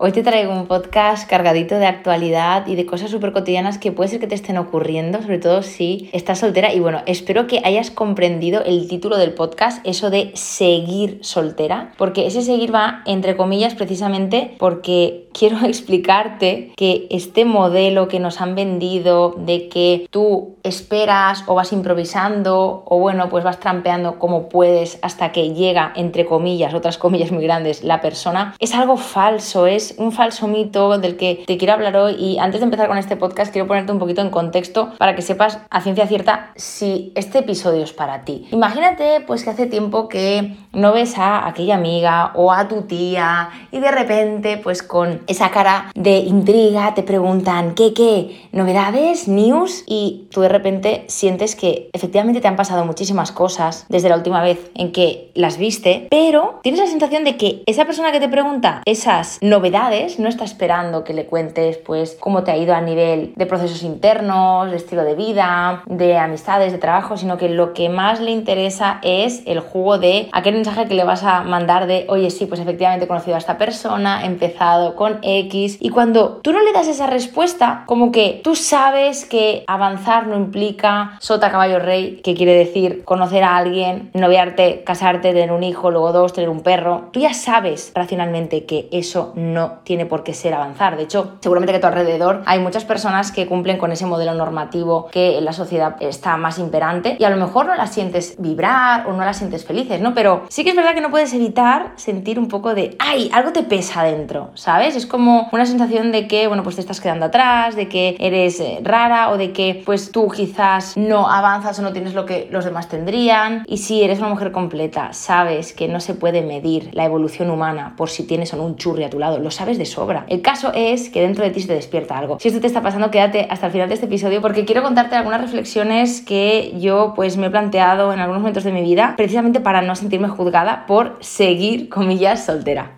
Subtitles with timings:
[0.00, 4.08] Hoy te traigo un podcast cargadito de actualidad y de cosas súper cotidianas que puede
[4.08, 6.72] ser que te estén ocurriendo, sobre todo si estás soltera.
[6.72, 12.28] Y bueno, espero que hayas comprendido el título del podcast, eso de seguir soltera, porque
[12.28, 18.54] ese seguir va entre comillas precisamente porque quiero explicarte que este modelo que nos han
[18.54, 24.98] vendido de que tú esperas o vas improvisando o bueno, pues vas trampeando como puedes
[25.02, 29.87] hasta que llega entre comillas, otras comillas muy grandes, la persona, es algo falso, es
[29.96, 33.16] un falso mito del que te quiero hablar hoy y antes de empezar con este
[33.16, 37.38] podcast quiero ponerte un poquito en contexto para que sepas a ciencia cierta si este
[37.38, 38.46] episodio es para ti.
[38.52, 43.50] Imagínate pues que hace tiempo que no ves a aquella amiga o a tu tía
[43.70, 48.48] y de repente pues con esa cara de intriga te preguntan ¿qué qué?
[48.52, 49.28] ¿Novedades?
[49.28, 49.84] ¿News?
[49.86, 54.42] Y tú de repente sientes que efectivamente te han pasado muchísimas cosas desde la última
[54.42, 58.28] vez en que las viste, pero tienes la sensación de que esa persona que te
[58.28, 59.77] pregunta esas novedades
[60.18, 63.82] no está esperando que le cuentes pues cómo te ha ido a nivel de procesos
[63.82, 68.32] internos, de estilo de vida, de amistades, de trabajo, sino que lo que más le
[68.32, 72.46] interesa es el jugo de aquel mensaje que le vas a mandar de, oye, sí,
[72.46, 76.60] pues efectivamente he conocido a esta persona, he empezado con X, y cuando tú no
[76.62, 82.20] le das esa respuesta, como que tú sabes que avanzar no implica sota, caballo, rey,
[82.24, 86.62] que quiere decir conocer a alguien, noviarte, casarte, tener un hijo, luego dos, tener un
[86.62, 90.96] perro, tú ya sabes racionalmente que eso no tiene por qué ser avanzar.
[90.96, 94.34] De hecho, seguramente que a tu alrededor hay muchas personas que cumplen con ese modelo
[94.34, 98.36] normativo que en la sociedad está más imperante y a lo mejor no las sientes
[98.38, 100.14] vibrar o no las sientes felices, ¿no?
[100.14, 103.52] Pero sí que es verdad que no puedes evitar sentir un poco de, ay, algo
[103.52, 104.96] te pesa dentro, ¿sabes?
[104.96, 108.60] Es como una sensación de que, bueno, pues te estás quedando atrás, de que eres
[108.60, 112.48] eh, rara o de que pues tú quizás no avanzas o no tienes lo que
[112.50, 113.64] los demás tendrían.
[113.66, 117.94] Y si eres una mujer completa, sabes que no se puede medir la evolución humana
[117.96, 120.24] por si tienes o no un churri a tu lado, sabes de sobra.
[120.28, 122.38] El caso es que dentro de ti se te despierta algo.
[122.40, 125.16] Si esto te está pasando, quédate hasta el final de este episodio porque quiero contarte
[125.16, 129.60] algunas reflexiones que yo pues me he planteado en algunos momentos de mi vida precisamente
[129.60, 132.97] para no sentirme juzgada por seguir, comillas, soltera.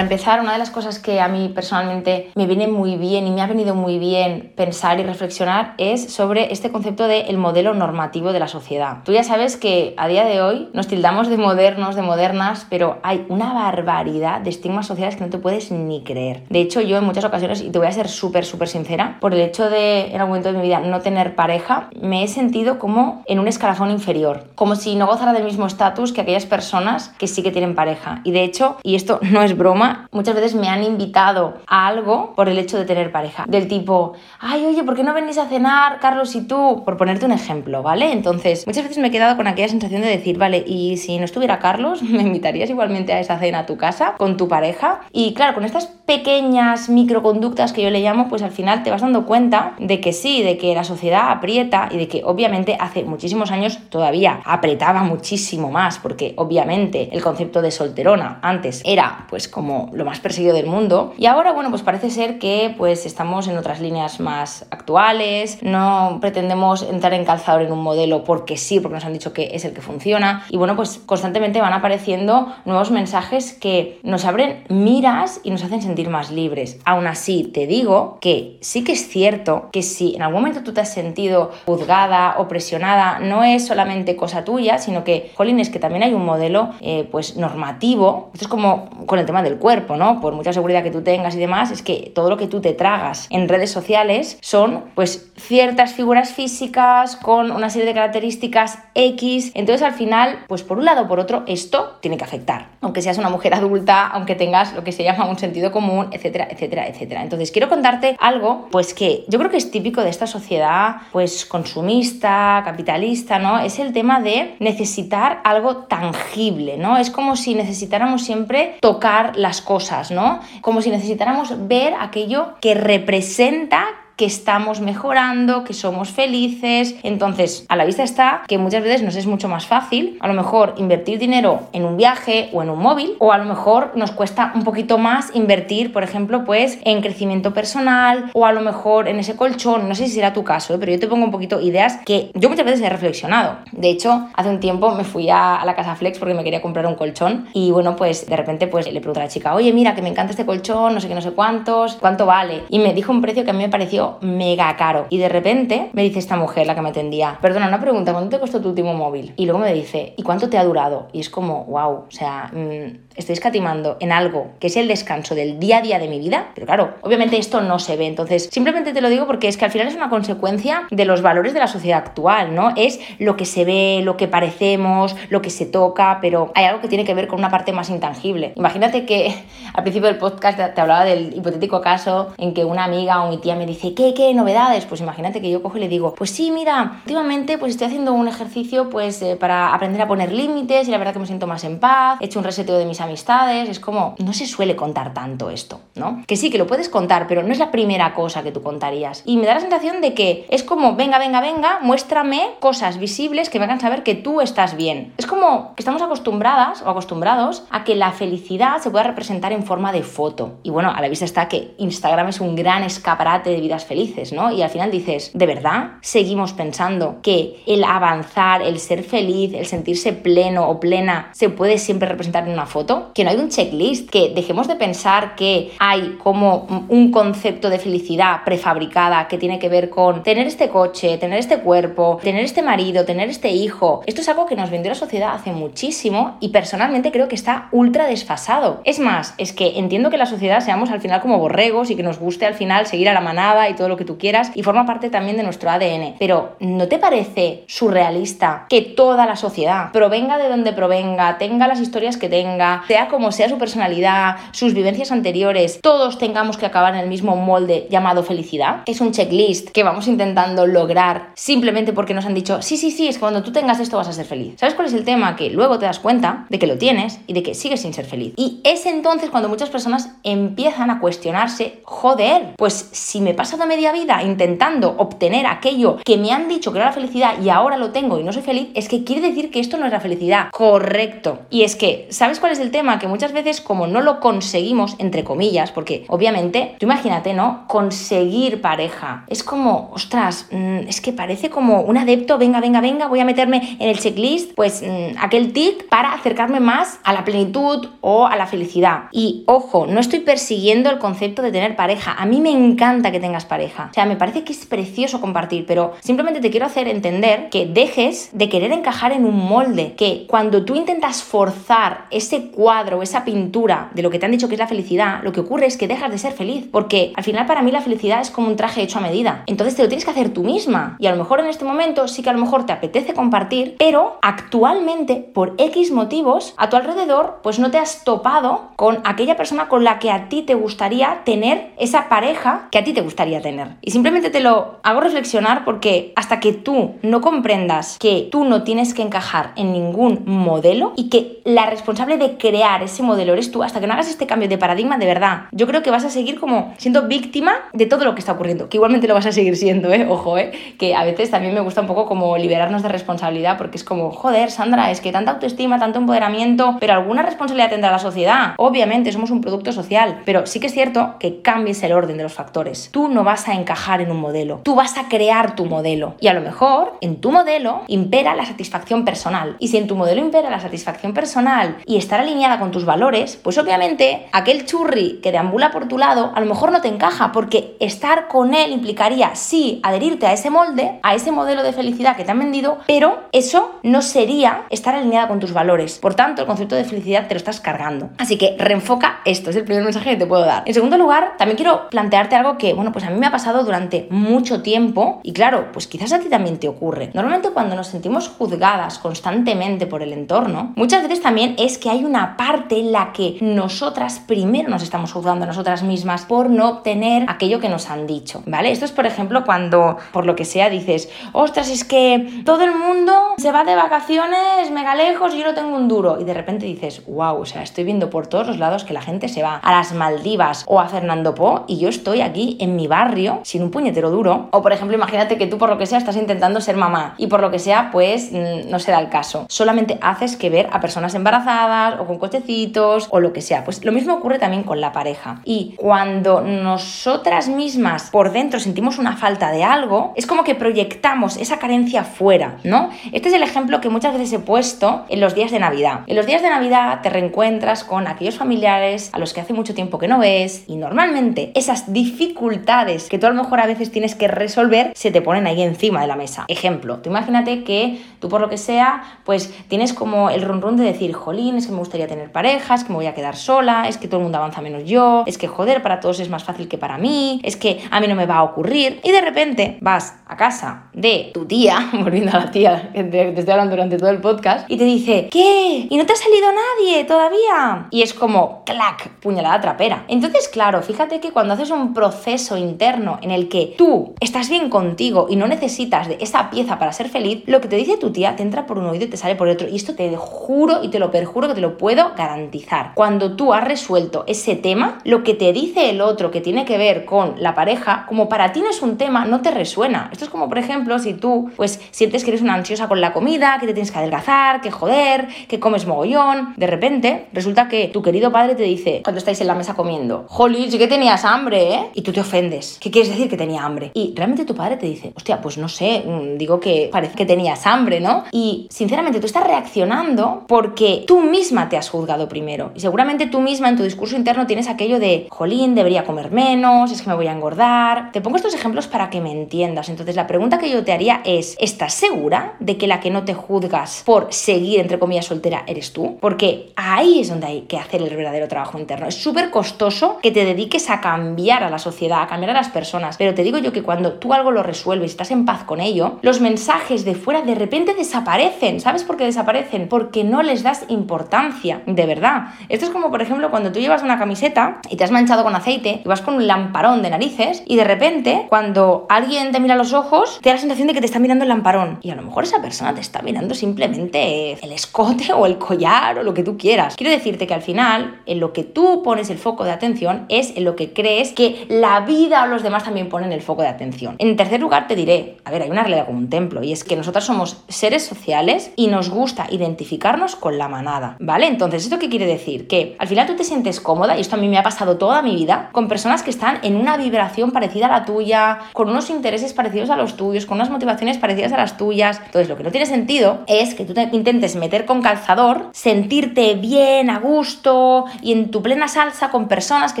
[0.04, 3.42] Empezar, una de las cosas que a mí personalmente me viene muy bien y me
[3.42, 8.32] ha venido muy bien pensar y reflexionar es sobre este concepto del el modelo normativo
[8.32, 8.98] de la sociedad.
[9.04, 12.98] Tú ya sabes que a día de hoy nos tildamos de modernos, de modernas, pero
[13.02, 16.44] hay una barbaridad de estigmas sociales que no te puedes ni creer.
[16.50, 19.34] De hecho, yo en muchas ocasiones, y te voy a ser súper, súper sincera, por
[19.34, 22.78] el hecho de en algún momento de mi vida no tener pareja, me he sentido
[22.78, 27.08] como en un escalafón inferior, como si no gozara del mismo estatus que aquellas personas
[27.18, 28.20] que sí que tienen pareja.
[28.24, 32.34] Y de hecho, y esto no es broma, muchas veces me han invitado a algo
[32.34, 33.44] por el hecho de tener pareja.
[33.48, 36.82] Del tipo, ay, oye, ¿por qué no venís a cenar, Carlos y tú?
[36.84, 38.12] Por ponerte un ejemplo, ¿vale?
[38.12, 41.24] Entonces, muchas veces me he quedado con aquella sensación de decir, vale, y si no
[41.24, 45.00] estuviera Carlos, ¿me invitarías igualmente a esa cena a tu casa con tu pareja?
[45.12, 49.02] Y claro, con estas pequeñas microconductas que yo le llamo, pues al final te vas
[49.02, 53.04] dando cuenta de que sí, de que la sociedad aprieta y de que obviamente hace
[53.04, 59.48] muchísimos años todavía apretaba muchísimo más, porque obviamente el concepto de solterona antes era pues
[59.48, 61.14] como lo más perseguido del mundo.
[61.18, 66.18] Y ahora, bueno, pues parece ser que pues estamos en otras líneas más actuales, no
[66.20, 69.64] pretendemos entrar en calzador en un modelo porque sí, porque nos han dicho que es
[69.64, 70.44] el que funciona.
[70.50, 75.82] Y bueno, pues constantemente van apareciendo nuevos mensajes que nos abren miras y nos hacen
[75.82, 76.78] sentir más libres.
[76.84, 80.72] Aún así, te digo que sí que es cierto que si en algún momento tú
[80.72, 85.70] te has sentido juzgada o presionada, no es solamente cosa tuya, sino que, jolín, es
[85.70, 88.30] que también hay un modelo eh, pues normativo.
[88.32, 91.38] Esto es como con el tema del cuerpo, Por mucha seguridad que tú tengas y
[91.38, 95.92] demás, es que todo lo que tú te tragas en redes sociales son pues ciertas
[95.92, 99.52] figuras físicas con una serie de características X.
[99.54, 102.68] Entonces al final, pues por un lado o por otro, esto tiene que afectar.
[102.80, 106.48] Aunque seas una mujer adulta, aunque tengas lo que se llama un sentido común, etcétera,
[106.50, 107.22] etcétera, etcétera.
[107.22, 111.44] Entonces quiero contarte algo, pues que yo creo que es típico de esta sociedad, pues
[111.44, 113.58] consumista, capitalista, ¿no?
[113.58, 116.96] Es el tema de necesitar algo tangible, ¿no?
[116.96, 120.40] Es como si necesitáramos siempre tocar las cosas, ¿no?
[120.60, 126.96] Como si necesitáramos ver aquello que representa que estamos mejorando, que somos felices.
[127.02, 130.34] Entonces, a la vista está que muchas veces nos es mucho más fácil, a lo
[130.34, 134.12] mejor, invertir dinero en un viaje o en un móvil, o a lo mejor nos
[134.12, 139.08] cuesta un poquito más invertir, por ejemplo, pues en crecimiento personal, o a lo mejor
[139.08, 139.88] en ese colchón.
[139.88, 140.78] No sé si será tu caso, ¿eh?
[140.78, 143.58] pero yo te pongo un poquito ideas que yo muchas veces he reflexionado.
[143.72, 146.86] De hecho, hace un tiempo me fui a, la casa Flex porque me quería comprar
[146.86, 149.94] un colchón y bueno, pues de repente pues le pregunto a la chica, oye, mira,
[149.94, 152.62] que me encanta este colchón, no sé qué, no sé cuántos, ¿cuánto vale?
[152.68, 155.06] Y me dijo un precio que a mí me pareció mega caro.
[155.10, 158.30] Y de repente me dice esta mujer, la que me atendía, perdona, una pregunta, ¿cuánto
[158.30, 159.32] te costó tu último móvil?
[159.36, 161.08] Y luego me dice, ¿y cuánto te ha durado?
[161.12, 165.34] Y es como, wow, o sea, mmm, estoy escatimando en algo que es el descanso
[165.34, 168.06] del día a día de mi vida, pero claro, obviamente esto no se ve.
[168.06, 171.22] Entonces, simplemente te lo digo porque es que al final es una consecuencia de los
[171.22, 172.72] valores de la sociedad actual, ¿no?
[172.76, 176.80] Es lo que se ve, lo que parecemos, lo que se toca, pero hay algo
[176.80, 178.52] que tiene que ver con una parte más intangible.
[178.56, 179.34] Imagínate que
[179.74, 183.38] al principio del podcast te hablaba del hipotético caso en que una amiga o mi
[183.38, 184.86] tía me dice, ¿qué, qué novedades?
[184.86, 188.12] Pues imagínate que yo cojo y le digo, pues sí, mira, últimamente pues estoy haciendo
[188.12, 191.46] un ejercicio pues eh, para aprender a poner límites y la verdad que me siento
[191.46, 194.76] más en paz, he hecho un reseteo de mis amistades, es como, no se suele
[194.76, 196.22] contar tanto esto, ¿no?
[196.26, 199.22] Que sí, que lo puedes contar, pero no es la primera cosa que tú contarías.
[199.24, 203.50] Y me da la sensación de que es como, venga, venga, venga, muéstrame cosas visibles
[203.50, 205.12] que me hagan saber que tú estás bien.
[205.18, 209.64] Es como que estamos acostumbradas o acostumbrados a que la felicidad se pueda representar en
[209.64, 210.54] forma de foto.
[210.62, 214.32] Y bueno, a la vista está que Instagram es un gran escaparate de vidas felices,
[214.32, 214.50] ¿no?
[214.50, 219.66] Y al final dices, ¿de verdad seguimos pensando que el avanzar, el ser feliz, el
[219.66, 222.93] sentirse pleno o plena se puede siempre representar en una foto?
[223.14, 227.78] Que no hay un checklist, que dejemos de pensar que hay como un concepto de
[227.78, 232.62] felicidad prefabricada que tiene que ver con tener este coche, tener este cuerpo, tener este
[232.62, 234.02] marido, tener este hijo.
[234.06, 237.68] Esto es algo que nos vendió la sociedad hace muchísimo y personalmente creo que está
[237.72, 238.80] ultra desfasado.
[238.84, 242.02] Es más, es que entiendo que la sociedad seamos al final como borregos y que
[242.02, 244.62] nos guste al final seguir a la manada y todo lo que tú quieras y
[244.62, 246.16] forma parte también de nuestro ADN.
[246.18, 251.80] Pero ¿no te parece surrealista que toda la sociedad, provenga de donde provenga, tenga las
[251.80, 256.94] historias que tenga, sea como sea su personalidad, sus vivencias anteriores, todos tengamos que acabar
[256.94, 258.82] en el mismo molde llamado felicidad?
[258.86, 263.08] Es un checklist que vamos intentando lograr simplemente porque nos han dicho, sí, sí, sí,
[263.08, 264.54] es que cuando tú tengas esto vas a ser feliz.
[264.58, 265.36] ¿Sabes cuál es el tema?
[265.36, 268.04] Que luego te das cuenta de que lo tienes y de que sigues sin ser
[268.04, 268.34] feliz.
[268.36, 273.66] Y es entonces cuando muchas personas empiezan a cuestionarse, joder, pues si me he pasado
[273.66, 277.76] media vida intentando obtener aquello que me han dicho que era la felicidad y ahora
[277.76, 280.00] lo tengo y no soy feliz, es que quiere decir que esto no es la
[280.00, 280.48] felicidad.
[280.50, 281.40] Correcto.
[281.50, 282.98] Y es que, ¿sabes cuál es el tema?
[282.98, 287.68] Que muchas veces como no lo conseguimos, entre comillas, porque obviamente, tú imagínate, ¿no?
[287.68, 289.24] Conseguir pareja.
[289.28, 293.24] Es como, ostras, mm, es que parece como un adepto, venga, venga, venga, voy a
[293.24, 298.26] meterme en el checklist, pues mm, aquel tic para acercarme más a la plenitud o
[298.26, 299.04] a la felicidad.
[299.12, 302.16] Y ojo, no estoy persiguiendo el concepto de tener pareja.
[302.18, 303.88] A mí me encanta que tengas pareja.
[303.92, 307.66] O sea, me parece que es precioso compartir, pero simplemente te quiero hacer entender que
[307.66, 313.26] dejes de querer encajar en un molde, que cuando tú intentas forzar ese cuadro, esa
[313.26, 315.76] pintura de lo que te han dicho que es la felicidad, lo que ocurre es
[315.76, 318.56] que dejas de ser feliz, porque al final para mí la felicidad es como un
[318.56, 319.42] traje hecho a medida.
[319.44, 320.96] Entonces te lo tienes que hacer tú misma.
[320.98, 323.76] Y a lo mejor en este momento sí que a lo mejor te apetece compartir,
[323.78, 329.36] pero actualmente por X motivos a tu alrededor pues no te has topado con aquella
[329.36, 333.02] persona con la que a ti te gustaría tener esa pareja que a ti te
[333.02, 333.76] gustaría tener.
[333.82, 338.62] Y simplemente te lo hago reflexionar porque hasta que tú no comprendas que tú no
[338.62, 343.50] tienes que encajar en ningún modelo y que la responsable de crear ese modelo eres
[343.50, 346.04] tú, hasta que no hagas este cambio de paradigma de verdad, yo creo que vas
[346.04, 349.24] a seguir como siendo víctima de todo lo que está ocurriendo, que igualmente lo vas
[349.24, 350.06] a seguir siendo, ¿eh?
[350.06, 350.52] Ojo, ¿eh?
[350.78, 354.10] Que a veces también me gusta un poco como liberarnos de responsabilidad porque es como,
[354.10, 358.52] joder, Sandra, es que tanta autoestima, tanto empoderamiento, pero alguna responsabilidad tendrá la sociedad.
[358.58, 362.24] Obviamente somos un producto social, pero sí que es cierto que cambies el orden de
[362.24, 362.90] los factores.
[362.92, 366.26] Tú no vas a encajar en un modelo, tú vas a crear tu modelo y
[366.26, 369.56] a lo mejor en tu modelo impera la satisfacción personal.
[369.60, 373.38] Y si en tu modelo impera la satisfacción personal y estar alineada con tus valores,
[373.42, 377.32] pues obviamente aquel churri que deambula por tu lado a lo mejor no te encaja
[377.32, 382.16] porque estar con él implicaría sí adherirte a ese molde, a ese modelo de felicidad
[382.16, 385.98] que te han vendido, pero eso no sería estar alineada con tus valores.
[385.98, 388.10] Por tanto, el concepto de felicidad te lo estás cargando.
[388.18, 390.64] Así que reenfoca esto, es el primer mensaje que te puedo dar.
[390.66, 393.64] En segundo lugar, también quiero plantearte algo que, bueno, pues a mí me ha pasado
[393.64, 397.10] durante mucho tiempo y claro, pues quizás a ti también te ocurre.
[397.14, 402.04] Normalmente cuando nos sentimos juzgadas constantemente por el entorno, muchas veces también es que hay
[402.04, 406.68] una parte en la que nosotras primero nos estamos juzgando a nosotras mismas por no
[406.68, 408.72] obtener aquello que nos han dicho, ¿vale?
[408.72, 412.74] Esto es, por ejemplo, cuando por lo que sea dices, ostras, es que todo el
[412.74, 416.20] mundo se va de vacaciones mega lejos y yo no tengo un duro.
[416.20, 419.02] Y de repente dices, wow, o sea, estoy viendo por todos los lados que la
[419.02, 422.74] gente se va a las Maldivas o a Fernando Po y yo estoy aquí en
[422.74, 424.48] mi bar barrio sin un puñetero duro.
[424.50, 427.26] O por ejemplo, imagínate que tú por lo que sea estás intentando ser mamá y
[427.26, 429.46] por lo que sea, pues mm, no se da el caso.
[429.48, 433.64] Solamente haces que ver a personas embarazadas o con cochecitos o lo que sea.
[433.64, 435.40] Pues lo mismo ocurre también con la pareja.
[435.44, 441.36] Y cuando nosotras mismas por dentro sentimos una falta de algo, es como que proyectamos
[441.36, 442.90] esa carencia fuera, ¿no?
[443.12, 446.00] Este es el ejemplo que muchas veces he puesto en los días de Navidad.
[446.06, 449.74] En los días de Navidad te reencuentras con aquellos familiares a los que hace mucho
[449.74, 453.90] tiempo que no ves y normalmente esas dificultades que tú a lo mejor a veces
[453.90, 456.44] tienes que resolver se te ponen ahí encima de la mesa.
[456.48, 460.76] Ejemplo, tú imagínate que tú por lo que sea, pues tienes como el run run
[460.76, 463.88] de decir, jolín, es que me gustaría tener parejas, que me voy a quedar sola,
[463.88, 466.44] es que todo el mundo avanza menos yo, es que joder, para todos es más
[466.44, 469.00] fácil que para mí, es que a mí no me va a ocurrir.
[469.02, 473.28] Y de repente vas a casa de tu tía, volviendo a la tía que te,
[473.28, 475.86] estoy hablando durante todo el podcast, y te dice, ¿qué?
[475.88, 477.88] ¿Y no te ha salido nadie todavía?
[477.90, 480.04] Y es como, clac, puñalada trapera.
[480.08, 484.70] Entonces, claro, fíjate que cuando haces un proceso interno en el que tú estás bien
[484.70, 488.12] contigo y no necesitas de esa pieza para ser feliz, lo que te dice tu
[488.12, 489.68] tía te entra por un oído y te sale por otro.
[489.68, 492.92] Y esto te juro y te lo perjuro que te lo puedo garantizar.
[492.94, 496.78] Cuando tú has resuelto ese tema, lo que te dice el otro que tiene que
[496.78, 500.08] ver con la pareja, como para ti no es un tema, no te resuena.
[500.12, 503.12] Esto es como, por ejemplo, si tú pues sientes que eres una ansiosa con la
[503.12, 507.88] comida, que te tienes que adelgazar, que joder, que comes mogollón, de repente resulta que
[507.88, 511.24] tu querido padre te dice, cuando estáis en la mesa comiendo, Jolly, sí que tenías
[511.24, 511.90] hambre, ¿eh?
[511.94, 512.78] Y tú te ofendes.
[512.80, 513.90] ¿Qué quieres decir que tenía hambre?
[513.94, 517.26] Y realmente tu padre te dice, hostia, pues no sé, mm, digo que parece que
[517.26, 518.24] tenías hambre, ¿no?
[518.32, 522.72] Y sinceramente tú estás reaccionando porque tú misma te has juzgado primero.
[522.74, 526.92] Y seguramente tú misma en tu discurso interno tienes aquello de, jolín, debería comer menos,
[526.92, 528.12] es que me voy a engordar.
[528.12, 529.88] Te pongo estos ejemplos para que me entiendas.
[529.88, 533.24] Entonces la pregunta que yo te haría es, ¿estás segura de que la que no
[533.24, 536.18] te juzgas por seguir, entre comillas, soltera eres tú?
[536.20, 539.06] Porque ahí es donde hay que hacer el verdadero trabajo interno.
[539.06, 542.68] Es súper costoso que te dediques a cambiar a la sociedad, a cambiar a las
[542.68, 543.16] personas.
[543.16, 546.18] Pero te digo yo que cuando tú algo lo resuelves estás en paz con ello,
[546.22, 548.80] los mensajes de fuera de repente desaparecen.
[548.80, 549.88] ¿Sabes por qué desaparecen?
[549.88, 552.48] Porque no les das importancia, de verdad.
[552.68, 555.54] Esto es como, por ejemplo, cuando tú llevas una camiseta y te has manchado con
[555.54, 559.76] aceite y vas con un lamparón de narices y de repente, cuando alguien te mira
[559.76, 561.98] los ojos, te da la sensación de que te está mirando el lamparón.
[562.02, 566.18] Y a lo mejor esa persona te está mirando simplemente el escote o el collar
[566.18, 566.96] o lo que tú quieras.
[566.96, 570.56] Quiero decirte que al final, en lo que tú pones el foco de atención es
[570.56, 573.68] en lo que crees que la vida o los demás también ponen el foco de
[573.68, 574.16] atención.
[574.18, 576.84] En tercer lugar, te diré, a ver, hay una realidad como un templo y es
[576.84, 581.46] que nosotros somos seres sociales y nos gusta identificarnos con la manada, ¿vale?
[581.46, 582.66] Entonces, ¿esto qué quiere decir?
[582.66, 585.22] Que al final tú te sientes cómoda, y esto a mí me ha pasado toda
[585.22, 589.10] mi vida, con personas que están en una vibración parecida a la tuya, con unos
[589.10, 592.20] intereses parecidos a los tuyos, con unas motivaciones parecidas a las tuyas.
[592.24, 596.54] Entonces, lo que no tiene sentido es que tú te intentes meter con calzador, sentirte
[596.54, 600.00] bien, a gusto y en tu plena salsa con personas que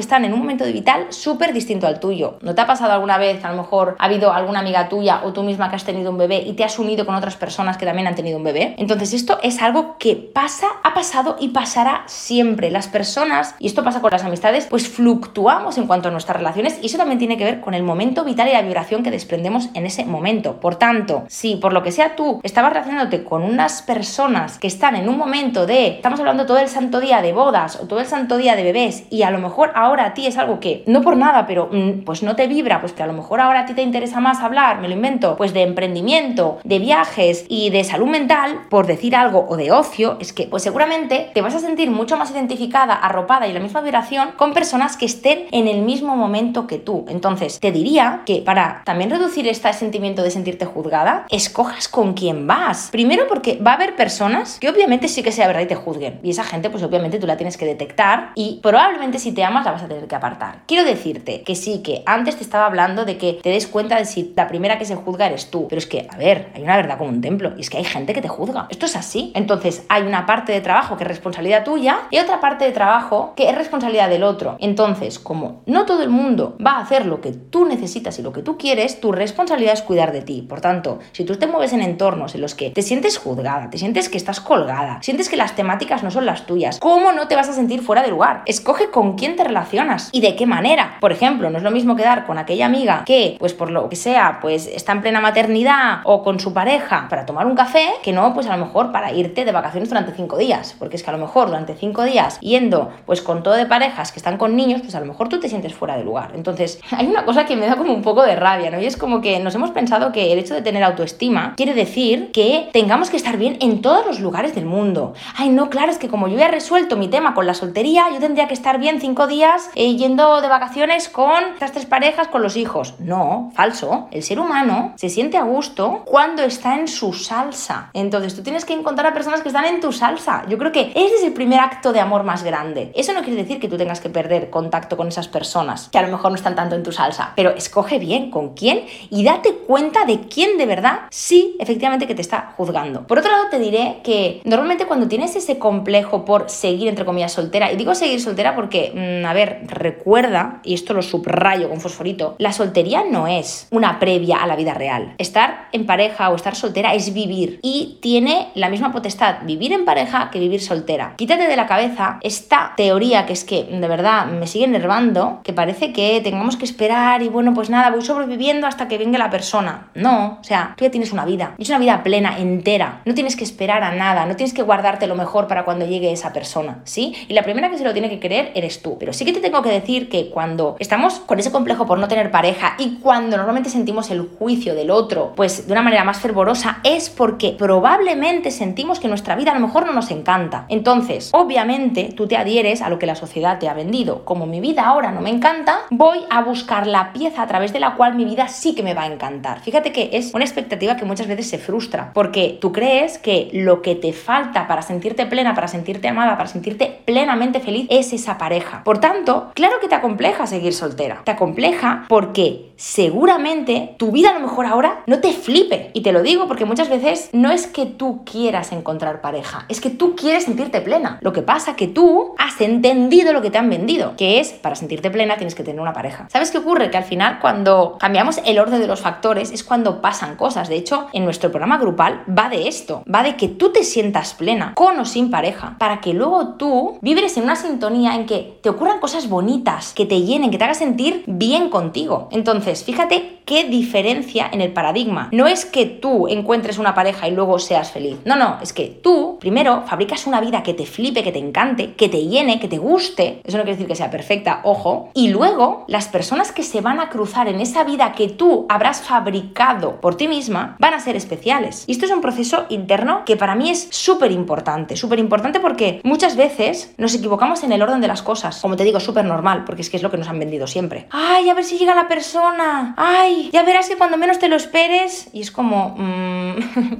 [0.00, 2.38] están en un momento vital súper distinto al tuyo.
[2.42, 5.32] ¿No te ha pasado alguna vez a lo mejor ha habido alguna amiga tuya o
[5.32, 7.86] tú misma que has tenido un bebé y te has unido con otras personas que
[7.86, 8.74] también han tenido un bebé?
[8.78, 12.70] Entonces, esto es algo que pasa, ha pasado pasará siempre.
[12.70, 16.78] Las personas, y esto pasa con las amistades, pues fluctuamos en cuanto a nuestras relaciones
[16.82, 19.68] y eso también tiene que ver con el momento vital y la vibración que desprendemos
[19.74, 20.60] en ese momento.
[20.60, 24.96] Por tanto, si por lo que sea tú estabas relacionándote con unas personas que están
[24.96, 28.06] en un momento de, estamos hablando todo el santo día de bodas o todo el
[28.06, 31.02] santo día de bebés y a lo mejor ahora a ti es algo que, no
[31.02, 33.66] por nada, pero mm, pues no te vibra, pues que a lo mejor ahora a
[33.66, 37.84] ti te interesa más hablar, me lo invento, pues de emprendimiento, de viajes y de
[37.84, 41.58] salud mental, por decir algo, o de ocio, es que pues seguramente te vas a
[41.58, 45.82] sentir mucho más identificada, arropada y la misma vibración con personas que estén en el
[45.82, 47.04] mismo momento que tú.
[47.08, 52.46] Entonces, te diría que para también reducir este sentimiento de sentirte juzgada, escojas con quién
[52.46, 52.88] vas.
[52.92, 56.20] Primero porque va a haber personas que obviamente sí que sea verdad y te juzguen.
[56.22, 59.64] Y esa gente, pues obviamente tú la tienes que detectar y probablemente si te amas
[59.64, 60.60] la vas a tener que apartar.
[60.66, 64.04] Quiero decirte que sí, que antes te estaba hablando de que te des cuenta de
[64.04, 65.66] si la primera que se juzga eres tú.
[65.68, 67.84] Pero es que, a ver, hay una verdad como un templo y es que hay
[67.84, 68.68] gente que te juzga.
[68.70, 69.32] Esto es así.
[69.34, 73.48] Entonces, hay una parte de trabajo que responsabilidad tuya y otra parte de trabajo que
[73.48, 74.56] es responsabilidad del otro.
[74.60, 78.30] Entonces, como no todo el mundo va a hacer lo que tú necesitas y lo
[78.30, 80.42] que tú quieres, tu responsabilidad es cuidar de ti.
[80.42, 83.78] Por tanto, si tú te mueves en entornos en los que te sientes juzgada, te
[83.78, 87.36] sientes que estás colgada, sientes que las temáticas no son las tuyas, ¿cómo no te
[87.36, 88.42] vas a sentir fuera de lugar?
[88.44, 90.98] Escoge con quién te relacionas y de qué manera.
[91.00, 93.96] Por ejemplo, no es lo mismo quedar con aquella amiga que, pues por lo que
[93.96, 98.12] sea, pues está en plena maternidad o con su pareja para tomar un café, que
[98.12, 100.76] no, pues a lo mejor para irte de vacaciones durante cinco días.
[100.78, 104.12] Porque es que a lo mejor durante cinco días yendo, pues con todo de parejas
[104.12, 106.32] que están con niños, pues a lo mejor tú te sientes fuera de lugar.
[106.34, 108.80] Entonces, hay una cosa que me da como un poco de rabia, ¿no?
[108.80, 112.30] Y es como que nos hemos pensado que el hecho de tener autoestima quiere decir
[112.32, 115.14] que tengamos que estar bien en todos los lugares del mundo.
[115.36, 118.06] Ay, no, claro, es que como yo ya he resuelto mi tema con la soltería,
[118.12, 122.28] yo tendría que estar bien cinco días eh, yendo de vacaciones con estas tres parejas
[122.28, 122.94] con los hijos.
[122.98, 124.08] No, falso.
[124.10, 127.90] El ser humano se siente a gusto cuando está en su salsa.
[127.92, 130.44] Entonces tú tienes que encontrar a personas que están en tu salsa.
[130.48, 132.92] Yo creo que ese es el primer acto de amor más grande.
[132.94, 136.02] Eso no quiere decir que tú tengas que perder contacto con esas personas que a
[136.02, 139.54] lo mejor no están tanto en tu salsa, pero escoge bien con quién y date
[139.54, 143.06] cuenta de quién de verdad sí, efectivamente, que te está juzgando.
[143.06, 147.32] Por otro lado, te diré que normalmente cuando tienes ese complejo por seguir, entre comillas,
[147.32, 151.80] soltera, y digo seguir soltera porque, mm, a ver, recuerda, y esto lo subrayo con
[151.80, 155.14] fosforito, la soltería no es una previa a la vida real.
[155.18, 159.84] Estar en pareja o estar soltera es vivir y tiene la misma potestad vivir en
[159.84, 160.93] pareja que vivir soltera.
[161.16, 165.52] Quítate de la cabeza esta teoría que es que de verdad me sigue enervando, que
[165.52, 169.30] parece que tengamos que esperar y bueno, pues nada, voy sobreviviendo hasta que venga la
[169.30, 169.88] persona.
[169.94, 173.00] No, o sea, tú ya tienes una vida, es una vida plena, entera.
[173.04, 176.12] No tienes que esperar a nada, no tienes que guardarte lo mejor para cuando llegue
[176.12, 177.14] esa persona, ¿sí?
[177.28, 178.96] Y la primera que se lo tiene que creer eres tú.
[178.98, 182.08] Pero sí que te tengo que decir que cuando estamos con ese complejo por no
[182.08, 186.18] tener pareja y cuando normalmente sentimos el juicio del otro, pues de una manera más
[186.18, 190.66] fervorosa, es porque probablemente sentimos que nuestra vida a lo mejor no nos encanta.
[190.68, 190.83] Entonces,
[191.32, 194.24] obviamente, tú te adhieres a lo que la sociedad te ha vendido.
[194.24, 197.80] Como mi vida ahora no me encanta, voy a buscar la pieza a través de
[197.80, 199.60] la cual mi vida sí que me va a encantar.
[199.60, 203.82] Fíjate que es una expectativa que muchas veces se frustra, porque tú crees que lo
[203.82, 208.38] que te falta para sentirte plena, para sentirte amada, para sentirte plenamente feliz es esa
[208.38, 208.82] pareja.
[208.84, 211.22] Por tanto, claro que te acompleja seguir soltera.
[211.24, 215.90] Te acompleja porque seguramente tu vida a lo mejor ahora no te flipe.
[215.94, 219.80] Y te lo digo porque muchas veces no es que tú quieras encontrar pareja, es
[219.80, 221.18] que tú quieres sentirte plena.
[221.20, 224.74] Lo que pasa que tú has entendido lo que te han vendido, que es para
[224.74, 226.26] sentirte plena tienes que tener una pareja.
[226.30, 226.90] ¿Sabes qué ocurre?
[226.90, 230.68] Que al final cuando cambiamos el orden de los factores es cuando pasan cosas.
[230.68, 234.34] De hecho, en nuestro programa grupal va de esto, va de que tú te sientas
[234.34, 238.58] plena, con o sin pareja, para que luego tú vibres en una sintonía en que
[238.62, 242.28] te ocurran cosas bonitas, que te llenen, que te hagas sentir bien contigo.
[242.30, 245.28] Entonces, fíjate qué diferencia en el paradigma.
[245.32, 248.18] No es que tú encuentres una pareja y luego seas feliz.
[248.24, 251.94] No, no, es que tú primero fabricas una vida que te flipe, que te encante,
[251.94, 253.40] que te llene, que te guste.
[253.44, 255.10] Eso no quiere decir que sea perfecta, ojo.
[255.14, 259.02] Y luego las personas que se van a cruzar en esa vida que tú habrás
[259.02, 261.84] fabricado por ti misma van a ser especiales.
[261.86, 264.96] Y esto es un proceso interno que para mí es súper importante.
[264.96, 268.60] Súper importante porque muchas veces nos equivocamos en el orden de las cosas.
[268.60, 271.06] Como te digo, súper normal, porque es que es lo que nos han vendido siempre.
[271.10, 272.94] Ay, a ver si llega la persona.
[272.96, 275.28] Ay, ya verás que cuando menos te lo esperes.
[275.32, 276.54] Y es como, mm,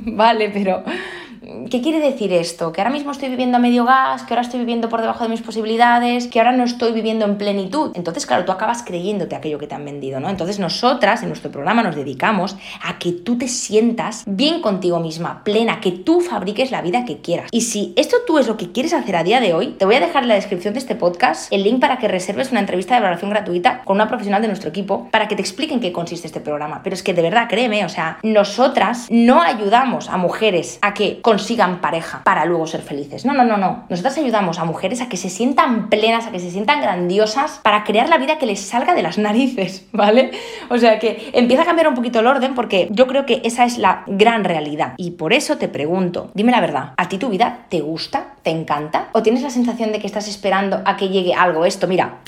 [0.16, 0.82] vale, pero
[1.70, 2.72] ¿Qué quiere decir esto?
[2.72, 5.30] Que ahora mismo estoy viviendo a medio gas, que ahora estoy viviendo por debajo de
[5.30, 7.90] mis posibilidades, que ahora no estoy viviendo en plenitud.
[7.94, 10.30] Entonces, claro, tú acabas creyéndote aquello que te han vendido, ¿no?
[10.30, 15.42] Entonces, nosotras en nuestro programa nos dedicamos a que tú te sientas bien contigo misma,
[15.44, 17.48] plena, que tú fabriques la vida que quieras.
[17.50, 19.96] Y si esto tú es lo que quieres hacer a día de hoy, te voy
[19.96, 22.94] a dejar en la descripción de este podcast el link para que reserves una entrevista
[22.94, 26.26] de valoración gratuita con una profesional de nuestro equipo para que te expliquen qué consiste
[26.26, 26.80] este programa.
[26.82, 31.20] Pero es que de verdad, créeme, o sea, nosotras no ayudamos a mujeres a que
[31.34, 33.24] consigan pareja para luego ser felices.
[33.24, 33.84] No, no, no, no.
[33.88, 37.82] Nosotras ayudamos a mujeres a que se sientan plenas, a que se sientan grandiosas para
[37.82, 40.30] crear la vida que les salga de las narices, ¿vale?
[40.70, 43.64] O sea que empieza a cambiar un poquito el orden porque yo creo que esa
[43.64, 44.94] es la gran realidad.
[44.96, 48.34] Y por eso te pregunto, dime la verdad, ¿a ti tu vida te gusta?
[48.44, 49.08] ¿Te encanta?
[49.12, 51.64] ¿O tienes la sensación de que estás esperando a que llegue algo?
[51.64, 52.20] Esto, mira,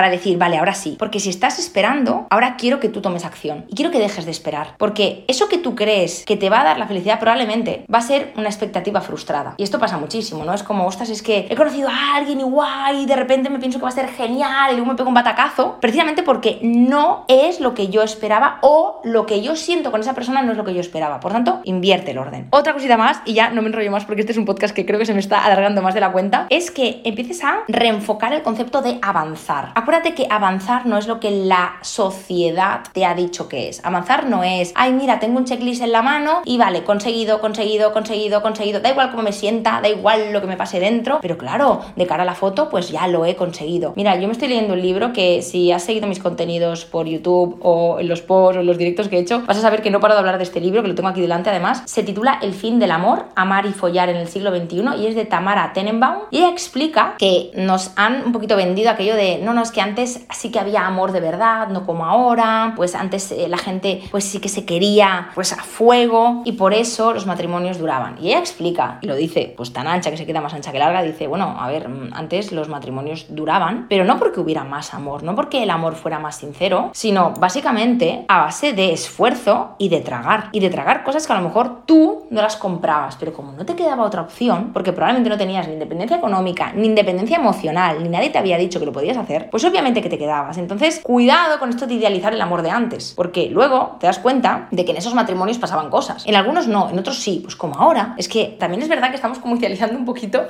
[0.00, 0.96] para decir, vale, ahora sí.
[0.98, 4.30] Porque si estás esperando, ahora quiero que tú tomes acción y quiero que dejes de
[4.30, 4.74] esperar.
[4.78, 8.00] Porque eso que tú crees que te va a dar la felicidad probablemente va a
[8.00, 9.56] ser una expectativa frustrada.
[9.58, 10.54] Y esto pasa muchísimo, ¿no?
[10.54, 13.78] Es como, ostras, es que he conocido a alguien igual y de repente me pienso
[13.78, 15.76] que va a ser genial y luego me pego un batacazo.
[15.82, 20.14] Precisamente porque no es lo que yo esperaba o lo que yo siento con esa
[20.14, 21.20] persona no es lo que yo esperaba.
[21.20, 22.48] Por tanto, invierte el orden.
[22.52, 24.86] Otra cosita más, y ya no me enrollo más porque este es un podcast que
[24.86, 28.32] creo que se me está alargando más de la cuenta, es que empieces a reenfocar
[28.32, 33.48] el concepto de avanzar que avanzar no es lo que la sociedad te ha dicho
[33.48, 33.84] que es.
[33.84, 37.92] Avanzar no es, ay, mira, tengo un checklist en la mano y vale, conseguido, conseguido,
[37.92, 38.80] conseguido, conseguido.
[38.80, 42.06] Da igual cómo me sienta, da igual lo que me pase dentro, pero claro, de
[42.06, 43.92] cara a la foto, pues ya lo he conseguido.
[43.96, 47.58] Mira, yo me estoy leyendo un libro que si has seguido mis contenidos por YouTube
[47.62, 49.90] o en los posts o en los directos que he hecho, vas a saber que
[49.90, 51.82] no paro de hablar de este libro, que lo tengo aquí delante además.
[51.86, 55.14] Se titula El fin del amor, amar y follar en el siglo XXI y es
[55.14, 59.52] de Tamara Tenenbaum y ella explica que nos han un poquito vendido aquello de, no,
[59.54, 63.48] no, que antes sí que había amor de verdad, no como ahora, pues antes eh,
[63.48, 67.78] la gente pues sí que se quería pues a fuego y por eso los matrimonios
[67.78, 68.16] duraban.
[68.20, 70.78] Y ella explica, y lo dice pues tan ancha que se queda más ancha que
[70.78, 74.94] larga, dice, bueno, a ver, mm, antes los matrimonios duraban, pero no porque hubiera más
[74.94, 79.88] amor, no porque el amor fuera más sincero, sino básicamente a base de esfuerzo y
[79.88, 83.32] de tragar, y de tragar cosas que a lo mejor tú no las comprabas, pero
[83.32, 87.36] como no te quedaba otra opción, porque probablemente no tenías ni independencia económica, ni independencia
[87.36, 90.16] emocional, ni nadie te había dicho que lo podías hacer, pues pues obviamente que te
[90.16, 90.56] quedabas.
[90.56, 94.68] Entonces, cuidado con esto de idealizar el amor de antes, porque luego te das cuenta
[94.70, 96.26] de que en esos matrimonios pasaban cosas.
[96.26, 98.14] En algunos no, en otros sí, pues como ahora.
[98.16, 100.46] Es que también es verdad que estamos como idealizando un poquito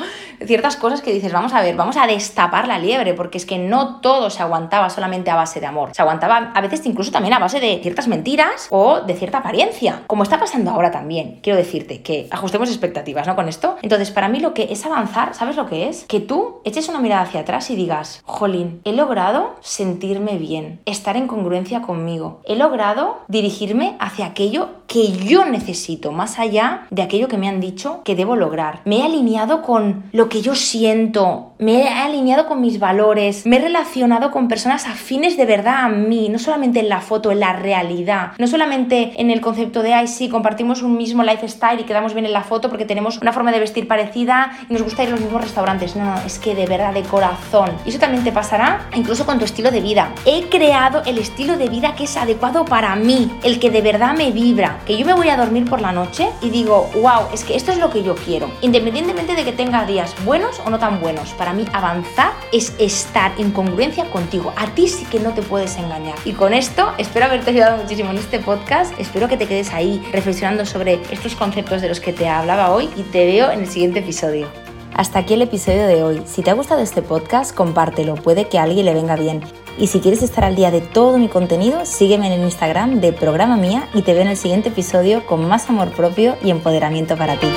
[0.47, 3.59] ciertas cosas que dices, vamos a ver, vamos a destapar la liebre, porque es que
[3.59, 5.91] no todo se aguantaba solamente a base de amor.
[5.93, 10.03] Se aguantaba a veces incluso también a base de ciertas mentiras o de cierta apariencia,
[10.07, 11.41] como está pasando ahora también.
[11.43, 13.35] Quiero decirte que ajustemos expectativas, ¿no?
[13.35, 13.77] Con esto.
[13.83, 16.05] Entonces, para mí lo que es avanzar, ¿sabes lo que es?
[16.05, 21.17] Que tú eches una mirada hacia atrás y digas, jolín, he logrado sentirme bien, estar
[21.17, 22.41] en congruencia conmigo.
[22.45, 27.61] He logrado dirigirme hacia aquello que yo necesito, más allá de aquello que me han
[27.61, 28.81] dicho que debo lograr.
[28.85, 33.57] Me he alineado con lo que yo siento, me he alineado con mis valores, me
[33.57, 37.41] he relacionado con personas afines de verdad a mí, no solamente en la foto, en
[37.41, 41.85] la realidad, no solamente en el concepto de, ay, sí, compartimos un mismo lifestyle y
[41.85, 45.05] quedamos bien en la foto porque tenemos una forma de vestir parecida y nos gusta
[45.05, 45.97] ir a los mismos restaurantes.
[45.97, 47.71] No, no, es que de verdad, de corazón.
[47.85, 50.15] Y eso también te pasará incluso con tu estilo de vida.
[50.25, 54.15] He creado el estilo de vida que es adecuado para mí, el que de verdad
[54.15, 57.45] me vibra, que yo me voy a dormir por la noche y digo, wow, es
[57.45, 58.51] que esto es lo que yo quiero.
[58.61, 63.33] Independientemente de que tenga días buenos o no tan buenos, para mí avanzar es estar
[63.39, 64.53] en congruencia contigo.
[64.57, 66.17] A ti sí que no te puedes engañar.
[66.25, 68.93] Y con esto espero haberte ayudado muchísimo en este podcast.
[68.99, 72.89] Espero que te quedes ahí reflexionando sobre estos conceptos de los que te hablaba hoy
[72.97, 74.60] y te veo en el siguiente episodio.
[74.95, 76.23] Hasta aquí el episodio de hoy.
[76.27, 79.43] Si te ha gustado este podcast, compártelo, puede que a alguien le venga bien.
[79.79, 83.13] Y si quieres estar al día de todo mi contenido, sígueme en el Instagram de
[83.13, 87.17] Programa Mía y te veo en el siguiente episodio con más amor propio y empoderamiento
[87.17, 87.49] para ti.